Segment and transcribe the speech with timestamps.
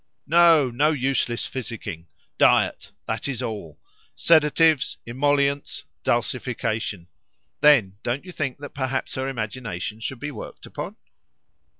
[0.25, 2.07] No; no useless physicking!
[2.39, 3.79] Diet, that is all;
[4.15, 7.05] sedatives, emollients, dulcification.
[7.59, 10.95] Then, don't you think that perhaps her imagination should be worked upon?"